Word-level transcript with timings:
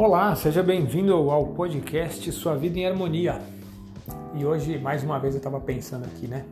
Olá, 0.00 0.32
seja 0.36 0.62
bem-vindo 0.62 1.12
ao 1.12 1.44
podcast 1.48 2.30
Sua 2.30 2.54
Vida 2.54 2.78
em 2.78 2.86
Harmonia. 2.86 3.42
E 4.32 4.46
hoje, 4.46 4.78
mais 4.78 5.02
uma 5.02 5.18
vez, 5.18 5.34
eu 5.34 5.38
estava 5.38 5.58
pensando 5.58 6.04
aqui, 6.04 6.28
né? 6.28 6.44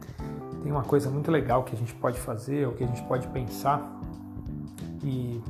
Tem 0.65 0.73
uma 0.73 0.83
coisa 0.83 1.09
muito 1.09 1.31
legal 1.31 1.63
que 1.63 1.73
a 1.73 1.79
gente 1.79 1.95
pode 1.95 2.19
fazer, 2.19 2.67
ou 2.67 2.73
que 2.75 2.83
a 2.83 2.87
gente 2.89 3.05
pode 3.05 3.29
pensar 3.29 3.89
e 5.05 5.41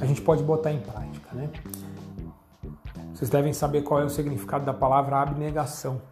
a 0.00 0.06
gente 0.06 0.20
pode 0.22 0.42
botar 0.42 0.72
em 0.72 0.80
prática, 0.80 1.32
né? 1.34 1.50
Vocês 3.14 3.30
devem 3.30 3.52
saber 3.52 3.82
qual 3.82 4.00
é 4.00 4.04
o 4.04 4.10
significado 4.10 4.66
da 4.66 4.74
palavra 4.74 5.18
abnegação. 5.18 6.02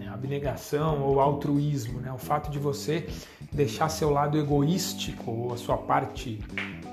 É, 0.00 0.06
abnegação 0.06 1.02
ou 1.02 1.18
altruísmo, 1.18 1.98
né? 1.98 2.12
O 2.12 2.18
fato 2.18 2.52
de 2.52 2.60
você 2.60 3.08
deixar 3.50 3.88
seu 3.88 4.10
lado 4.10 4.38
egoístico 4.38 5.28
ou 5.28 5.54
a 5.54 5.56
sua 5.56 5.76
parte 5.76 6.40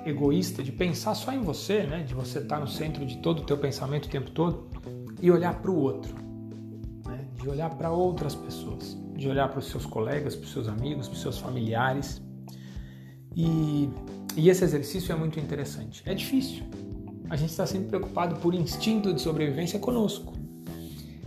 egoísta 0.05 0.63
de 0.63 0.71
pensar 0.71 1.15
só 1.15 1.31
em 1.31 1.41
você, 1.41 1.83
né? 1.83 2.03
De 2.03 2.13
você 2.13 2.39
estar 2.39 2.59
no 2.59 2.67
centro 2.67 3.05
de 3.05 3.17
todo 3.17 3.39
o 3.39 3.45
teu 3.45 3.57
pensamento 3.57 4.05
o 4.05 4.09
tempo 4.09 4.31
todo 4.31 4.67
e 5.21 5.29
olhar 5.29 5.61
para 5.61 5.71
o 5.71 5.77
outro, 5.77 6.15
né? 7.05 7.27
De 7.35 7.49
olhar 7.49 7.69
para 7.71 7.91
outras 7.91 8.35
pessoas, 8.35 8.97
de 9.15 9.27
olhar 9.27 9.49
para 9.49 9.59
os 9.59 9.67
seus 9.67 9.85
colegas, 9.85 10.35
para 10.35 10.45
os 10.45 10.51
seus 10.51 10.67
amigos, 10.67 11.07
para 11.07 11.15
os 11.15 11.21
seus 11.21 11.37
familiares. 11.37 12.21
E, 13.35 13.89
e 14.35 14.49
esse 14.49 14.63
exercício 14.63 15.11
é 15.11 15.15
muito 15.15 15.39
interessante. 15.39 16.01
É 16.05 16.13
difícil. 16.13 16.63
A 17.29 17.35
gente 17.35 17.51
está 17.51 17.65
sempre 17.65 17.87
preocupado 17.87 18.35
por 18.37 18.53
instinto 18.53 19.13
de 19.13 19.21
sobrevivência 19.21 19.79
conosco. 19.79 20.33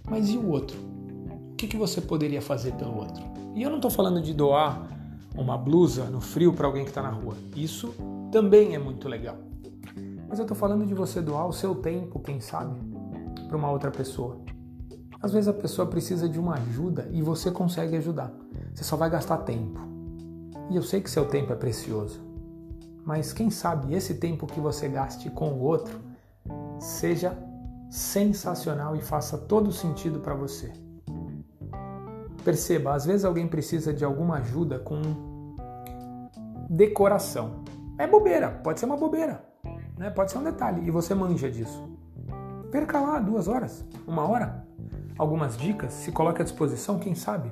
Mas 0.08 0.28
e 0.28 0.36
o 0.36 0.50
outro? 0.50 0.78
O 1.52 1.54
que, 1.56 1.66
que 1.66 1.76
você 1.76 2.00
poderia 2.00 2.42
fazer 2.42 2.72
pelo 2.72 2.96
outro? 2.96 3.24
E 3.54 3.62
eu 3.62 3.70
não 3.70 3.76
estou 3.76 3.90
falando 3.90 4.20
de 4.20 4.34
doar 4.34 5.03
uma 5.36 5.58
blusa 5.58 6.04
no 6.04 6.20
frio 6.20 6.52
para 6.52 6.66
alguém 6.66 6.84
que 6.84 6.90
está 6.90 7.02
na 7.02 7.10
rua. 7.10 7.34
Isso 7.56 7.94
também 8.30 8.74
é 8.74 8.78
muito 8.78 9.08
legal. 9.08 9.36
Mas 10.28 10.38
eu 10.38 10.44
estou 10.44 10.56
falando 10.56 10.86
de 10.86 10.94
você 10.94 11.20
doar 11.20 11.46
o 11.46 11.52
seu 11.52 11.74
tempo, 11.74 12.20
quem 12.20 12.40
sabe, 12.40 12.78
para 13.48 13.56
uma 13.56 13.70
outra 13.70 13.90
pessoa. 13.90 14.40
Às 15.20 15.32
vezes 15.32 15.48
a 15.48 15.52
pessoa 15.52 15.86
precisa 15.86 16.28
de 16.28 16.38
uma 16.38 16.54
ajuda 16.54 17.08
e 17.10 17.22
você 17.22 17.50
consegue 17.50 17.96
ajudar. 17.96 18.32
Você 18.74 18.84
só 18.84 18.96
vai 18.96 19.08
gastar 19.08 19.38
tempo. 19.38 19.80
E 20.70 20.76
eu 20.76 20.82
sei 20.82 21.00
que 21.00 21.10
seu 21.10 21.26
tempo 21.26 21.52
é 21.52 21.56
precioso. 21.56 22.20
Mas 23.04 23.32
quem 23.32 23.50
sabe 23.50 23.94
esse 23.94 24.14
tempo 24.14 24.46
que 24.46 24.60
você 24.60 24.88
gaste 24.88 25.30
com 25.30 25.52
o 25.52 25.62
outro 25.62 25.98
seja 26.78 27.36
sensacional 27.90 28.96
e 28.96 29.00
faça 29.00 29.38
todo 29.38 29.70
sentido 29.70 30.20
para 30.20 30.34
você. 30.34 30.72
Perceba, 32.44 32.94
às 32.94 33.06
vezes 33.06 33.24
alguém 33.24 33.48
precisa 33.48 33.92
de 33.92 34.04
alguma 34.04 34.36
ajuda 34.36 34.78
com 34.78 35.00
decoração. 36.68 37.64
É 37.98 38.06
bobeira, 38.06 38.50
pode 38.50 38.80
ser 38.80 38.86
uma 38.86 38.96
bobeira, 38.96 39.42
né? 39.96 40.10
pode 40.10 40.30
ser 40.30 40.38
um 40.38 40.44
detalhe, 40.44 40.86
e 40.86 40.90
você 40.90 41.14
manja 41.14 41.50
disso. 41.50 41.88
Perca 42.70 43.00
lá 43.00 43.18
duas 43.18 43.48
horas, 43.48 43.84
uma 44.06 44.28
hora, 44.28 44.66
algumas 45.16 45.56
dicas, 45.56 45.92
se 45.92 46.12
coloque 46.12 46.42
à 46.42 46.44
disposição, 46.44 46.98
quem 46.98 47.14
sabe. 47.14 47.50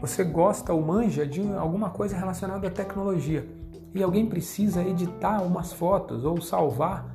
Você 0.00 0.24
gosta 0.24 0.72
ou 0.72 0.82
manja 0.82 1.26
de 1.26 1.40
alguma 1.54 1.90
coisa 1.90 2.16
relacionada 2.16 2.66
à 2.66 2.70
tecnologia 2.70 3.48
e 3.94 4.02
alguém 4.02 4.26
precisa 4.26 4.82
editar 4.82 5.42
umas 5.42 5.72
fotos 5.72 6.24
ou 6.24 6.40
salvar 6.40 7.06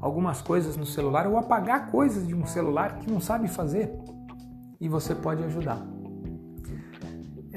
algumas 0.00 0.42
coisas 0.42 0.76
no 0.76 0.84
celular 0.84 1.26
ou 1.26 1.38
apagar 1.38 1.90
coisas 1.90 2.26
de 2.26 2.34
um 2.34 2.44
celular 2.44 2.98
que 2.98 3.10
não 3.10 3.20
sabe 3.20 3.48
fazer 3.48 3.90
e 4.80 4.88
você 4.88 5.14
pode 5.14 5.42
ajudar. 5.44 5.95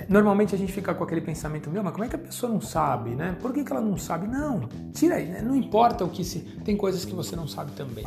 Normalmente 0.08 0.53
a 0.53 0.58
gente 0.58 0.72
fica 0.72 0.94
com 0.94 1.03
aquele 1.03 1.22
pensamento, 1.22 1.69
meu, 1.69 1.83
mas 1.83 1.92
como 1.92 2.05
é 2.05 2.08
que 2.08 2.16
a 2.16 2.19
pessoa 2.19 2.52
não 2.52 2.61
sabe, 2.61 3.11
né? 3.11 3.36
Por 3.42 3.52
que, 3.52 3.64
que 3.64 3.72
ela 3.72 3.81
não 3.81 3.97
sabe? 3.97 4.28
Não, 4.28 4.69
tira 4.94 5.16
aí, 5.16 5.25
né? 5.25 5.42
não 5.42 5.55
importa 5.55 6.05
o 6.05 6.09
que 6.09 6.23
se. 6.23 6.39
Tem 6.64 6.78
coisas 6.78 7.03
que 7.05 7.14
você 7.14 7.36
não 7.36 7.47
sabe 7.47 7.72
também, 7.72 8.05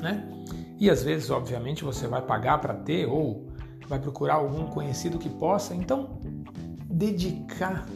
né? 0.00 0.26
E 0.78 0.88
às 0.88 1.02
vezes, 1.02 1.30
obviamente, 1.30 1.84
você 1.84 2.06
vai 2.06 2.22
pagar 2.22 2.60
para 2.60 2.74
ter 2.74 3.06
ou 3.06 3.48
vai 3.88 3.98
procurar 3.98 4.34
algum 4.34 4.66
conhecido 4.66 5.18
que 5.18 5.28
possa. 5.28 5.74
Então, 5.74 6.20
dedicar 6.88 7.86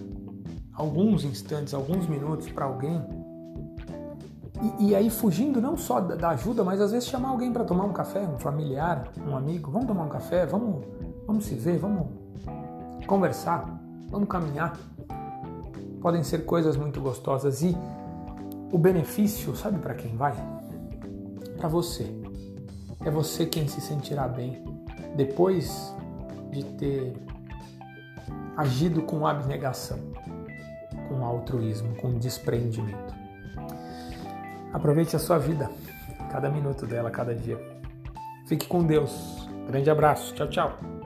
alguns 0.72 1.24
instantes, 1.24 1.74
alguns 1.74 2.08
minutos 2.08 2.50
para 2.50 2.64
alguém. 2.64 3.00
E, 4.78 4.88
e, 4.88 4.94
aí, 4.96 5.10
fugindo 5.10 5.60
não 5.60 5.76
só 5.76 6.00
da, 6.00 6.14
da 6.16 6.28
ajuda, 6.30 6.64
mas 6.64 6.80
às 6.80 6.92
vezes 6.92 7.08
chamar 7.08 7.28
alguém 7.28 7.52
para 7.52 7.64
tomar 7.64 7.84
um 7.84 7.92
café, 7.92 8.20
um 8.20 8.38
familiar, 8.38 9.12
um 9.26 9.36
amigo. 9.36 9.70
Vamos 9.70 9.86
tomar 9.86 10.04
um 10.04 10.08
café, 10.08 10.46
vamos, 10.46 10.84
vamos 11.26 11.44
se 11.44 11.54
ver, 11.54 11.78
vamos 11.78 12.06
conversar, 13.06 13.66
vamos 14.10 14.28
caminhar. 14.28 14.76
Podem 16.00 16.22
ser 16.22 16.44
coisas 16.44 16.76
muito 16.76 17.00
gostosas 17.00 17.62
e 17.62 17.76
o 18.72 18.78
benefício, 18.78 19.54
sabe 19.54 19.78
para 19.78 19.94
quem 19.94 20.16
vai? 20.16 20.34
Para 21.56 21.68
você. 21.68 22.10
É 23.04 23.10
você 23.10 23.46
quem 23.46 23.68
se 23.68 23.80
sentirá 23.80 24.26
bem 24.26 24.64
depois 25.16 25.94
de 26.50 26.64
ter 26.64 27.12
agido 28.56 29.02
com 29.02 29.26
abnegação, 29.26 29.98
com 31.08 31.24
altruísmo, 31.24 31.94
com 31.96 32.18
desprendimento. 32.18 33.14
Aproveite 34.72 35.16
a 35.16 35.18
sua 35.18 35.38
vida, 35.38 35.70
cada 36.30 36.48
minuto 36.50 36.86
dela, 36.86 37.10
cada 37.10 37.34
dia. 37.34 37.58
Fique 38.46 38.66
com 38.66 38.82
Deus. 38.84 39.48
Grande 39.66 39.90
abraço. 39.90 40.34
Tchau, 40.34 40.48
tchau. 40.48 41.01